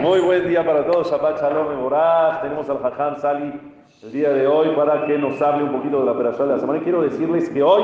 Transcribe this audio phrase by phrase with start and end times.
[0.00, 1.10] Muy buen día para todos.
[1.10, 2.40] Shabbat Shalom Boraj.
[2.40, 3.52] Tenemos al Jajam Sali
[4.02, 6.60] el día de hoy para que nos hable un poquito de la operación de la
[6.60, 6.78] semana.
[6.78, 7.82] Y quiero decirles que hoy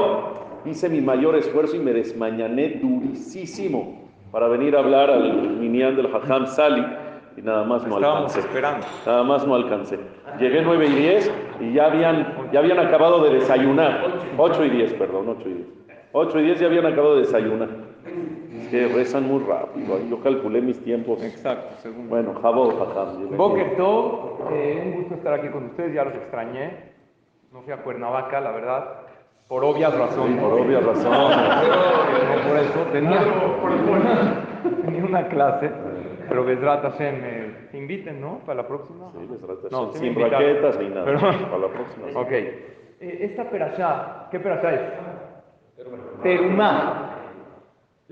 [0.65, 6.09] hice mi mayor esfuerzo y me desmañané durísimo para venir a hablar al minián del
[6.11, 6.87] Jajam Sali
[7.37, 8.41] y nada más no Estábamos alcancé.
[8.41, 8.87] esperando.
[9.05, 10.01] Nada más no alcancé.
[10.39, 14.07] Llegué 9 y 10 y ya habían, ya habían acabado de desayunar.
[14.39, 15.67] 8 y 10, perdón, 8 y 10.
[16.13, 17.92] 8 y 10 ya habían acabado de desayunar.
[18.73, 19.99] Que rezan muy rápido.
[20.09, 21.23] Yo calculé mis tiempos.
[21.23, 22.09] Exacto, según.
[22.09, 23.37] Bueno, Jabot, Jajam.
[23.37, 23.77] Boker
[24.51, 26.91] eh, un gusto estar aquí con ustedes, ya los extrañé.
[27.53, 29.01] No fui a Cuernavaca, la verdad,
[29.47, 30.41] por obvias razones.
[30.41, 31.37] Por obvias razones.
[32.33, 33.21] No por eso, tenía,
[34.87, 35.71] tenía una clase,
[36.29, 37.21] pero Besrat Hashem,
[37.73, 38.39] me inviten, ¿no?
[38.41, 39.13] Para la próxima.
[39.13, 39.29] Sí,
[39.71, 41.05] No, me sin raquetas ni nada.
[41.05, 42.07] Pero- Para la próxima.
[42.21, 42.31] Ok.
[42.33, 42.69] Eh,
[43.01, 44.81] esta perashá, ¿qué perashá es?
[46.23, 47.02] Terumá.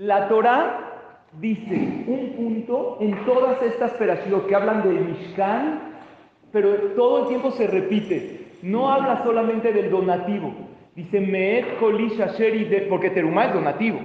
[0.01, 0.79] La Torah
[1.39, 5.79] dice un punto en todas estas perashot que hablan del Mishkan,
[6.51, 8.47] pero todo el tiempo se repite.
[8.63, 10.53] No habla solamente del donativo.
[10.95, 13.99] Dice Meet Kolish Asheri de, porque Terumá es donativo.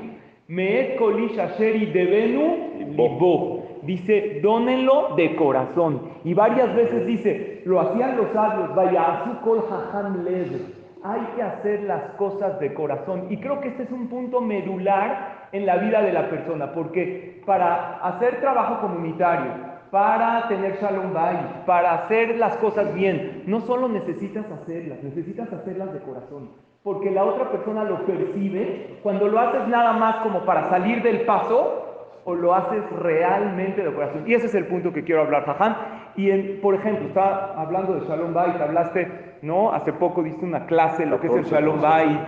[0.48, 3.78] Meet Kolish Asheri devenu libo.
[3.84, 6.10] Dice, dónenlo de corazón.
[6.24, 10.75] Y varias veces dice, lo hacían los sabios, vaya, kol jajam lev.
[11.08, 13.26] Hay que hacer las cosas de corazón.
[13.30, 17.42] Y creo que este es un punto medular en la vida de la persona, porque
[17.46, 19.52] para hacer trabajo comunitario,
[19.92, 25.92] para tener shalom bayit, para hacer las cosas bien, no solo necesitas hacerlas, necesitas hacerlas
[25.92, 26.50] de corazón.
[26.82, 31.20] Porque la otra persona lo percibe cuando lo haces nada más como para salir del
[31.20, 31.84] paso
[32.24, 34.24] o lo haces realmente de corazón.
[34.26, 35.76] Y ese es el punto que quiero hablar, Jajam.
[36.16, 39.72] Y en, por ejemplo, estaba hablando de Shalom Bayit, hablaste, ¿no?
[39.72, 42.20] Hace poco diste una clase lo que es el 14, Shalom Bayit.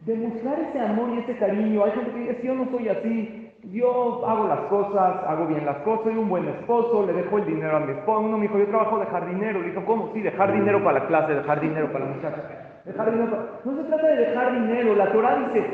[0.00, 1.84] Demostrar ese amor y ese cariño.
[1.84, 5.76] Hay gente que dice, yo no soy así, yo hago las cosas, hago bien las
[5.78, 8.20] cosas, soy un buen esposo, le dejo el dinero a mi esposo.
[8.20, 9.60] Uno me dijo, yo trabajo de jardinero.
[9.60, 10.10] Le dijo, ¿cómo?
[10.12, 12.42] Sí, dejar dinero para la clase, dejar dinero para la muchacha.
[12.84, 13.42] Dejar dinero para...
[13.64, 14.94] No se trata de dejar dinero.
[14.96, 15.66] La Torah dice,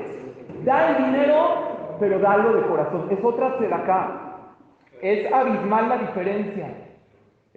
[0.64, 3.06] da el dinero, pero dalo de corazón.
[3.10, 4.28] Es otra acá.
[5.00, 6.87] Es abismal la diferencia.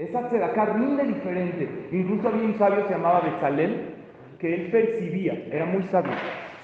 [0.01, 1.69] Esa tzedakah rinde diferente.
[1.91, 3.93] Incluso había un sabio que se llamaba Bezalel,
[4.39, 6.13] que él percibía, era muy sabio.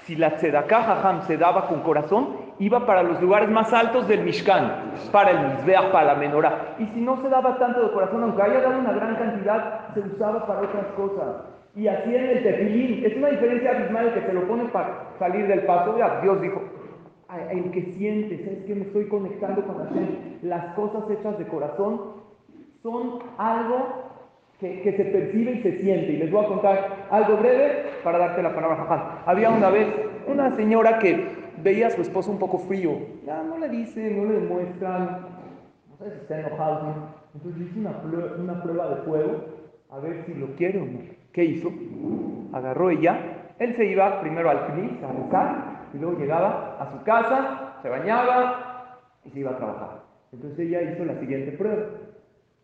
[0.02, 4.24] Si la tzedakah jajam se daba con corazón, iba para los lugares más altos del
[4.24, 6.74] Mishkan, para el Mizbeach, para la menorá.
[6.80, 10.00] Y si no se daba tanto de corazón, aunque haya dado una gran cantidad, se
[10.00, 11.36] usaba para otras cosas.
[11.76, 15.46] Y así en el tefilín, es una diferencia abismal que se lo pone para salir
[15.46, 15.96] del paso.
[15.96, 16.60] Ya, Dios dijo,
[17.28, 20.08] "Ay, el que siente, ¿sabes que Me estoy conectando con Hashem.
[20.42, 22.18] Las cosas hechas de corazón
[22.82, 24.04] son algo
[24.60, 26.12] que, que se percibe y se siente.
[26.12, 29.00] Y les voy a contar algo breve para darte la palabra, Jajam.
[29.26, 29.86] Había una vez
[30.26, 31.26] una señora que
[31.62, 32.92] veía a su esposo un poco frío.
[33.26, 35.20] Ya no le dice, no le demuestran,
[35.90, 36.82] no sé si está enojado.
[36.84, 36.94] ¿no?
[37.34, 39.44] Entonces hizo una, prue- una prueba de fuego
[39.90, 41.00] a ver si lo quiere o no.
[41.32, 41.70] ¿Qué hizo?
[42.52, 43.18] Agarró ella.
[43.58, 47.88] Él se iba primero al CNIS a rezar y luego llegaba a su casa, se
[47.88, 50.02] bañaba y se iba a trabajar.
[50.32, 51.82] Entonces ella hizo la siguiente prueba.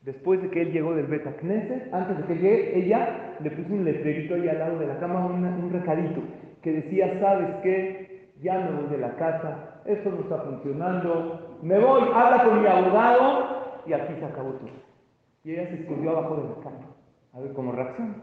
[0.05, 3.73] Después de que él llegó del Beta Knesset, antes de que llegue, ella le puso
[3.73, 6.21] un letrerito ahí al lado de la cama, un recadito,
[6.63, 8.29] que decía, ¿sabes qué?
[8.43, 12.67] Ya me voy de la casa, esto no está funcionando, me voy, habla con mi
[12.67, 14.69] abogado, y aquí se acabó todo.
[15.43, 16.97] Y ella se escondió abajo de la cama,
[17.33, 18.17] a ver cómo reacciona.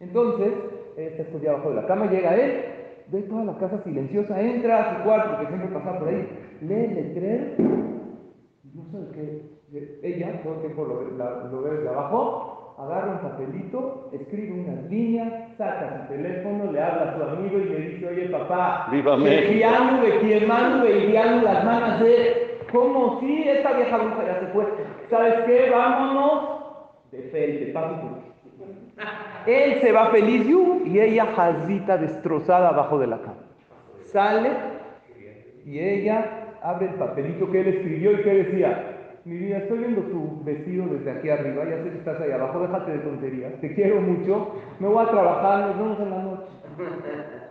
[0.00, 0.52] Entonces,
[0.96, 2.64] ella se escondió abajo de la cama, llega él,
[3.08, 6.26] ve toda la casa silenciosa, entra a su cuarto, porque siempre pasaba por ahí,
[6.62, 7.85] lee el letrero,
[8.74, 9.56] no sabe qué.
[10.02, 14.84] Ella, todo el tiempo lo, la- lo ve desde abajo, agarra un papelito, escribe unas
[14.90, 19.16] líneas, saca su teléfono, le habla a su amigo y le dice, oye papá, ¡Viva
[19.16, 19.42] México!
[19.48, 22.58] Chequiano, Bequiemano, Beiriano, las manos de...
[22.72, 23.20] ¿Cómo?
[23.20, 24.66] Sí, esta vieja bruja ya se fue.
[25.08, 25.70] ¿Sabes qué?
[25.70, 26.60] Vámonos
[27.12, 28.26] de fe, de paso por-
[29.50, 30.46] Él se va feliz
[30.84, 33.36] y ella jazita destrozada abajo de la cama.
[34.12, 34.50] Sale
[35.64, 40.02] y ella abre el papelito que él escribió y que decía, mi vida, estoy viendo
[40.02, 43.74] tu vestido desde aquí arriba, ya sé que estás ahí abajo, déjate de tonterías, te
[43.74, 46.46] quiero mucho, me voy a trabajar, nos vemos en la noche.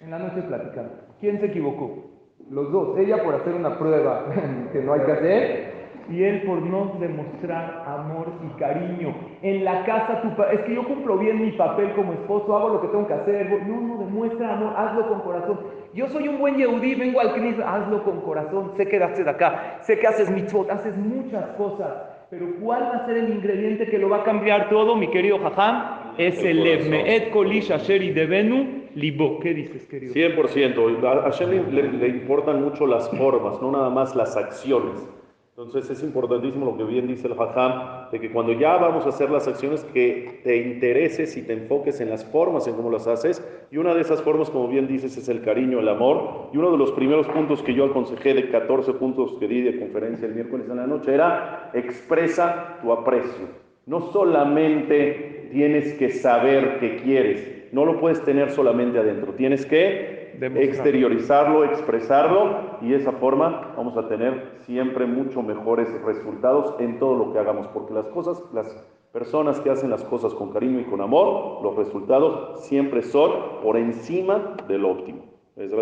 [0.00, 0.94] En la noche platicando.
[1.20, 2.10] ¿Quién se equivocó?
[2.50, 2.98] Los dos.
[2.98, 4.24] Ella por hacer una prueba
[4.72, 5.79] que no hay que hacer
[6.10, 9.14] y él por no demostrar amor y cariño.
[9.42, 12.80] En la casa, tu es que yo cumplo bien mi papel como esposo, hago lo
[12.80, 13.48] que tengo que hacer.
[13.66, 15.60] No, no, demuestra amor, hazlo con corazón.
[15.94, 18.72] Yo soy un buen yehudí, vengo al Knis, hazlo con corazón.
[18.76, 21.88] Sé que de acá, sé que haces mitzvot, haces muchas cosas.
[22.30, 25.38] Pero ¿cuál va a ser el ingrediente que lo va a cambiar todo, mi querido
[25.38, 26.14] Jajam?
[26.16, 26.78] Es El el lev.
[26.78, 26.90] corazón.
[26.90, 29.40] Me'et kolish asher devenu libo.
[29.40, 30.14] ¿Qué dices, querido?
[30.14, 31.04] 100%.
[31.04, 35.19] A Hashem le, le importan mucho las formas, no nada más las acciones.
[35.62, 39.10] Entonces es importantísimo lo que bien dice el Hajam, de que cuando ya vamos a
[39.10, 43.06] hacer las acciones, que te intereses y te enfoques en las formas, en cómo las
[43.06, 43.46] haces.
[43.70, 46.48] Y una de esas formas, como bien dices, es el cariño, el amor.
[46.54, 49.78] Y uno de los primeros puntos que yo aconsejé de 14 puntos que di de
[49.78, 53.48] conferencia el miércoles en la noche era expresa tu aprecio.
[53.84, 60.19] No solamente tienes que saber qué quieres, no lo puedes tener solamente adentro, tienes que.
[60.40, 67.16] Exteriorizarlo, expresarlo y de esa forma vamos a tener siempre mucho mejores resultados en todo
[67.16, 70.84] lo que hagamos, porque las cosas, las personas que hacen las cosas con cariño y
[70.84, 73.32] con amor, los resultados siempre son
[73.62, 75.30] por encima óptimo.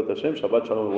[0.08, 0.94] Hashem, Shabbat Shalom